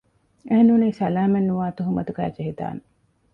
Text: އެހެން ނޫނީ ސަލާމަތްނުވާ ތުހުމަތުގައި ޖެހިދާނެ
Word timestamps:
އެހެން 0.49 0.67
ނޫނީ 0.69 0.87
ސަލާމަތްނުވާ 0.99 1.65
ތުހުމަތުގައި 1.77 2.33
ޖެހިދާނެ 2.35 2.81